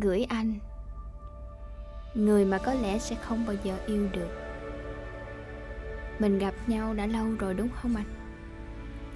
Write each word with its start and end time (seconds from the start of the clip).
gửi 0.00 0.24
anh. 0.24 0.58
Người 2.14 2.44
mà 2.44 2.58
có 2.58 2.74
lẽ 2.74 2.98
sẽ 2.98 3.16
không 3.16 3.46
bao 3.46 3.56
giờ 3.64 3.78
yêu 3.86 4.08
được. 4.12 4.28
Mình 6.18 6.38
gặp 6.38 6.54
nhau 6.66 6.94
đã 6.94 7.06
lâu 7.06 7.26
rồi 7.38 7.54
đúng 7.54 7.68
không 7.68 7.96
anh? 7.96 8.14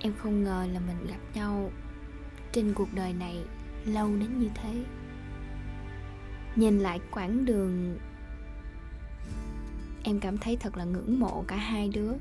Em 0.01 0.13
không 0.23 0.45
ngờ 0.45 0.67
là 0.73 0.81
mình 0.81 1.07
gặp 1.07 1.21
nhau 1.35 1.71
trên 2.53 2.75
cuộc 2.75 2.89
đời 2.95 3.13
này 3.13 3.45
lâu 3.85 4.09
đến 4.09 4.41
như 4.41 4.49
thế. 4.55 4.85
Nhìn 6.57 6.79
lại 6.79 7.01
quãng 7.11 7.45
đường 7.45 7.99
em 10.05 10.21
cảm 10.21 10.39
thấy 10.39 10.57
thật 10.57 10.77
là 10.77 10.85
ngưỡng 10.85 11.21
mộ 11.21 11.45
cả 11.47 11.57
hai 11.57 11.89
đứa. 11.89 12.13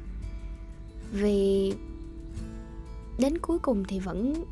Vì 1.11 1.73
đến 3.19 3.37
cuối 3.41 3.59
cùng 3.59 3.83
thì 3.87 3.99
vẫn 3.99 4.43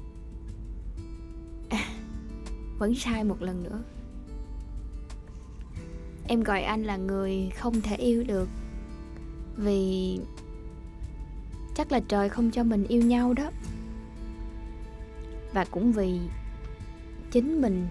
à, 1.69 1.89
vẫn 2.79 2.95
sai 2.95 3.23
một 3.23 3.41
lần 3.41 3.63
nữa 3.63 3.83
em 6.27 6.43
gọi 6.43 6.63
anh 6.63 6.83
là 6.83 6.97
người 6.97 7.49
không 7.57 7.81
thể 7.81 7.95
yêu 7.95 8.23
được. 8.27 8.49
Vì 9.55 10.19
chắc 11.75 11.91
là 11.91 11.99
trời 12.07 12.29
không 12.29 12.51
cho 12.51 12.63
mình 12.63 12.83
yêu 12.87 13.01
nhau 13.01 13.33
đó. 13.33 13.51
Và 15.53 15.65
cũng 15.71 15.91
vì 15.91 16.19
chính 17.31 17.61
mình 17.61 17.87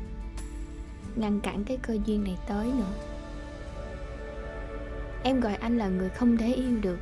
ngăn 1.17 1.41
cản 1.41 1.65
cái 1.65 1.77
cơ 1.77 1.99
duyên 2.07 2.25
này 2.25 2.39
tới 2.49 2.67
nữa. 2.67 2.93
Em 5.23 5.41
gọi 5.41 5.55
anh 5.55 5.79
là 5.79 5.89
người 5.89 6.09
không 6.09 6.37
thể 6.37 6.55
yêu 6.55 6.79
được. 6.81 6.99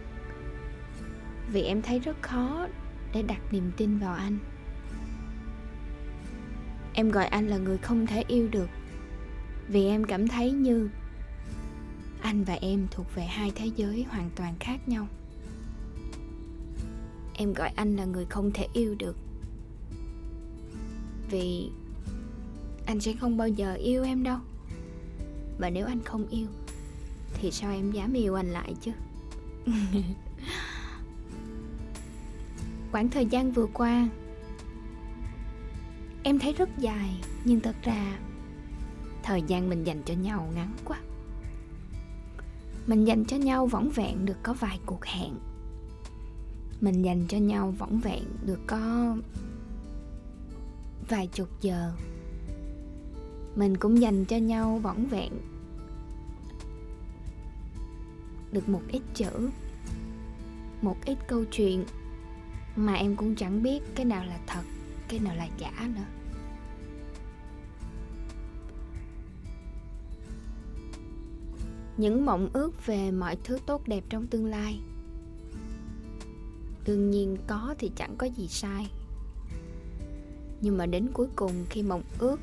Vì 1.53 1.63
em 1.63 1.83
thấy 1.83 1.99
rất 1.99 2.23
khó 2.23 2.67
để 3.13 3.23
đặt 3.23 3.41
niềm 3.51 3.73
tin 3.77 3.99
vào 3.99 4.15
anh. 4.15 4.39
Em 6.93 7.11
gọi 7.11 7.27
anh 7.27 7.49
là 7.49 7.57
người 7.57 7.79
không 7.79 8.07
thể 8.07 8.25
yêu 8.29 8.49
được. 8.49 8.69
Vì 9.69 9.87
em 9.87 10.05
cảm 10.05 10.29
thấy 10.29 10.53
như 10.53 10.89
anh 12.25 12.45
và 12.45 12.55
em 12.55 12.87
thuộc 12.91 13.07
về 13.15 13.25
hai 13.25 13.53
thế 13.55 13.71
giới 13.77 14.03
hoàn 14.11 14.31
toàn 14.37 14.55
khác 14.61 14.89
nhau. 14.89 15.09
Em 17.35 17.53
gọi 17.53 17.69
anh 17.77 17.97
là 17.97 18.05
người 18.05 18.25
không 18.25 18.51
thể 18.53 18.67
yêu 18.73 18.95
được. 18.99 19.17
Vì 21.31 21.71
anh 22.87 23.01
sẽ 23.01 23.13
không 23.13 23.37
bao 23.37 23.49
giờ 23.49 23.75
yêu 23.75 24.05
em 24.05 24.23
đâu. 24.23 24.39
Và 25.59 25.71
nếu 25.71 25.87
anh 25.87 26.03
không 26.05 26.29
yêu, 26.29 26.47
thì 27.35 27.51
sao 27.51 27.73
em 27.73 27.91
dám 27.93 28.13
yêu 28.13 28.35
anh 28.35 28.51
lại 28.51 28.75
chứ? 28.81 28.93
Quãng 32.93 33.09
thời 33.09 33.27
gian 33.27 33.53
vừa 33.53 33.67
qua, 33.67 34.09
em 36.23 36.39
thấy 36.39 36.53
rất 36.53 36.69
dài, 36.79 37.21
nhưng 37.45 37.61
thật 37.61 37.77
ra, 37.83 38.19
thời 39.23 39.43
gian 39.43 39.69
mình 39.69 39.85
dành 39.85 40.03
cho 40.07 40.15
nhau 40.15 40.53
ngắn 40.55 40.73
quá 40.85 41.01
mình 42.87 43.05
dành 43.05 43.25
cho 43.25 43.37
nhau 43.37 43.67
võng 43.67 43.91
vẹn 43.91 44.27
được 44.27 44.37
có 44.43 44.53
vài 44.53 44.81
cuộc 44.87 45.05
hẹn. 45.05 45.35
Mình 46.81 47.03
dành 47.03 47.27
cho 47.29 47.39
nhau 47.39 47.75
võng 47.79 48.01
vẹn 48.01 48.25
được 48.47 48.61
có 48.67 49.17
vài 51.09 51.27
chục 51.27 51.49
giờ. 51.61 51.93
Mình 53.57 53.77
cũng 53.77 54.01
dành 54.01 54.25
cho 54.25 54.37
nhau 54.37 54.81
võng 54.83 55.07
vẹn 55.07 55.33
được 58.53 58.69
một 58.69 58.83
ít 58.89 59.03
chữ, 59.15 59.51
một 60.83 60.97
ít 61.05 61.19
câu 61.29 61.45
chuyện 61.45 61.85
mà 62.77 62.95
em 62.95 63.17
cũng 63.17 63.35
chẳng 63.35 63.63
biết 63.63 63.81
cái 63.95 64.05
nào 64.05 64.25
là 64.25 64.39
thật, 64.47 64.63
cái 65.09 65.21
nào 65.21 65.37
là 65.37 65.49
giả 65.59 65.89
nữa. 65.95 66.24
Những 71.97 72.27
mộng 72.27 72.49
ước 72.53 72.87
về 72.87 73.11
mọi 73.11 73.37
thứ 73.45 73.59
tốt 73.67 73.89
đẹp 73.89 74.05
trong 74.09 74.27
tương 74.27 74.47
lai. 74.47 74.81
Đương 76.87 77.11
nhiên 77.11 77.37
có 77.47 77.75
thì 77.79 77.91
chẳng 77.97 78.15
có 78.19 78.27
gì 78.27 78.49
sai. 78.49 78.91
Nhưng 80.61 80.79
mà 80.79 80.87
đến 80.87 81.09
cuối 81.13 81.27
cùng 81.37 81.65
khi 81.71 81.83
mộng 81.83 82.03
ước 82.19 82.41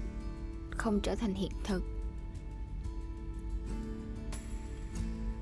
không 0.71 0.99
trở 0.99 1.15
thành 1.15 1.33
hiện 1.33 1.51
thực, 1.63 1.83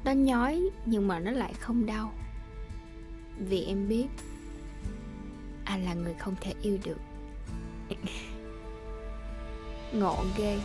nó 0.05 0.11
nhói 0.11 0.69
nhưng 0.85 1.07
mà 1.07 1.19
nó 1.19 1.31
lại 1.31 1.53
không 1.53 1.85
đau. 1.85 2.13
Vì 3.37 3.63
em 3.63 3.87
biết 3.87 4.07
anh 5.63 5.85
là 5.85 5.93
người 5.93 6.13
không 6.13 6.35
thể 6.41 6.53
yêu 6.61 6.77
được. 6.83 6.97
Ngộ 9.93 10.23
ghê. 10.37 10.59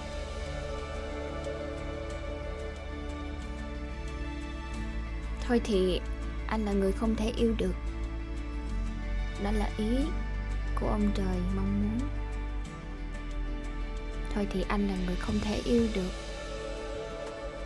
Thôi 5.47 5.61
thì, 5.65 6.01
anh 6.47 6.65
là 6.65 6.73
người 6.73 6.93
không 6.93 7.15
thể 7.15 7.33
yêu 7.37 7.55
được. 7.59 7.75
Đó 9.45 9.53
là 9.53 9.71
ý 9.77 9.97
của 10.81 10.87
ông 10.87 11.11
trời 11.15 11.39
mong 11.57 11.83
muốn. 11.83 12.09
Thôi 14.35 14.47
thì 14.51 14.65
anh 14.69 14.89
là 14.89 14.95
người 15.07 15.17
không 15.17 15.39
thể 15.41 15.61
yêu 15.65 15.87
được. 15.95 16.11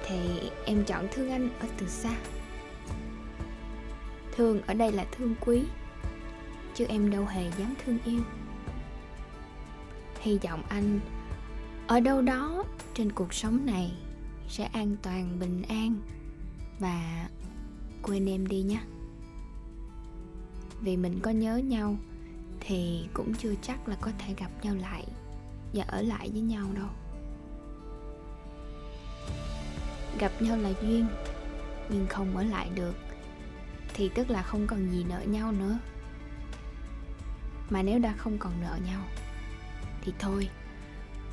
Thì 0.06 0.50
em 0.64 0.84
chọn 0.84 1.06
thương 1.12 1.30
anh 1.30 1.50
ở 1.60 1.66
từ 1.78 1.88
xa. 1.88 2.16
Thương 4.36 4.62
ở 4.66 4.74
đây 4.74 4.92
là 4.92 5.06
thương 5.12 5.34
quý, 5.40 5.62
chứ 6.74 6.86
em 6.88 7.10
đâu 7.10 7.26
hề 7.26 7.50
dám 7.58 7.74
thương 7.84 7.98
yêu. 8.04 8.20
Hy 10.20 10.38
vọng 10.38 10.62
anh 10.68 11.00
ở 11.86 12.00
đâu 12.00 12.22
đó 12.22 12.64
trên 12.94 13.12
cuộc 13.12 13.34
sống 13.34 13.66
này 13.66 13.92
sẽ 14.48 14.64
an 14.64 14.96
toàn, 15.02 15.38
bình 15.40 15.62
an 15.68 15.96
và 16.78 17.28
quên 18.02 18.26
em 18.26 18.46
đi 18.46 18.62
nhé. 18.62 18.80
Vì 20.80 20.96
mình 20.96 21.20
có 21.22 21.30
nhớ 21.30 21.56
nhau 21.56 21.96
thì 22.60 23.08
cũng 23.14 23.34
chưa 23.34 23.54
chắc 23.62 23.88
là 23.88 23.96
có 24.00 24.10
thể 24.18 24.34
gặp 24.34 24.50
nhau 24.62 24.74
lại 24.74 25.06
và 25.74 25.84
ở 25.84 26.02
lại 26.02 26.30
với 26.32 26.40
nhau 26.40 26.66
đâu. 26.74 26.88
Gặp 30.18 30.32
nhau 30.42 30.56
là 30.56 30.70
duyên, 30.82 31.06
nhưng 31.88 32.06
không 32.06 32.36
ở 32.36 32.42
lại 32.42 32.70
được 32.74 32.94
thì 33.94 34.10
tức 34.14 34.30
là 34.30 34.42
không 34.42 34.66
còn 34.66 34.90
gì 34.90 35.04
nợ 35.08 35.20
nhau 35.20 35.52
nữa. 35.52 35.78
Mà 37.70 37.82
nếu 37.82 37.98
đã 37.98 38.14
không 38.18 38.38
còn 38.38 38.52
nợ 38.60 38.78
nhau 38.86 39.02
thì 40.02 40.12
thôi, 40.18 40.48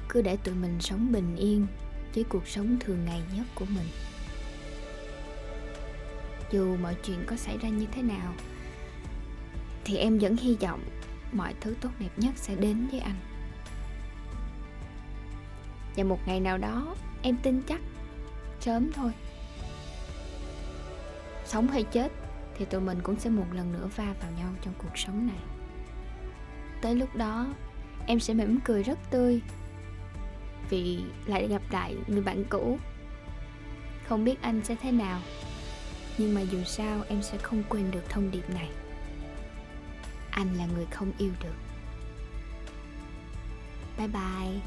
cứ 0.10 0.22
để 0.22 0.38
tụi 0.38 0.56
mình 0.56 0.78
sống 0.80 1.12
bình 1.12 1.36
yên 1.36 1.68
với 2.16 2.24
cuộc 2.24 2.48
sống 2.48 2.78
thường 2.80 3.06
ngày 3.06 3.22
nhất 3.36 3.46
của 3.56 3.66
mình 3.66 3.88
dù 6.56 6.78
mọi 6.82 6.96
chuyện 7.04 7.24
có 7.26 7.36
xảy 7.36 7.58
ra 7.58 7.70
như 7.70 7.86
thế 7.92 8.02
nào, 8.02 8.34
thì 9.86 9.98
em 9.98 10.20
vẫn 10.20 10.38
hy 10.38 10.56
vọng 10.56 10.80
mọi 11.32 11.54
thứ 11.62 11.76
tốt 11.82 11.90
đẹp 12.00 12.10
nhất 12.18 12.34
sẽ 12.36 12.56
đến 12.56 12.88
với 12.92 13.00
anh. 13.00 13.16
Và 15.96 16.04
một 16.04 16.20
ngày 16.28 16.40
nào 16.40 16.58
đó, 16.58 16.96
em 17.22 17.38
tin 17.44 17.62
chắc 17.68 17.82
sớm 18.60 18.92
thôi. 18.92 19.12
Sống 21.46 21.68
hay 21.68 21.84
chết 21.84 22.12
thì 22.58 22.66
tụi 22.66 22.82
mình 22.82 23.00
cũng 23.04 23.20
sẽ 23.20 23.30
một 23.30 23.46
lần 23.52 23.74
nữa 23.74 23.90
va 23.96 24.14
vào 24.22 24.32
nhau 24.38 24.50
trong 24.62 24.74
cuộc 24.78 24.98
sống 24.98 25.28
này. 25.28 25.40
Tới 26.82 26.96
lúc 26.96 27.16
đó, 27.16 27.48
em 28.08 28.20
sẽ 28.20 28.34
mỉm 28.34 28.60
cười 28.64 28.84
rất 28.84 29.00
tươi 29.12 29.42
vì 30.70 31.00
lại 31.26 31.48
gặp 31.48 31.62
lại 31.72 31.96
người 32.08 32.22
bạn 32.22 32.44
cũ. 32.50 32.80
Không 34.08 34.24
biết 34.24 34.42
anh 34.42 34.62
sẽ 34.64 34.76
thế 34.82 34.92
nào 34.92 35.22
nhưng 36.18 36.34
mà 36.34 36.42
dù 36.42 36.64
sao, 36.64 37.04
em 37.10 37.22
sẽ 37.22 37.38
không 37.38 37.64
quên 37.70 37.92
được 37.92 38.10
thông 38.10 38.32
điệp 38.32 38.50
này. 38.50 38.70
Anh 40.32 40.58
là 40.58 40.66
người 40.66 40.86
không 40.92 41.12
yêu 41.18 41.32
được. 41.44 41.56
Bye 43.98 44.08
bye. 44.08 44.62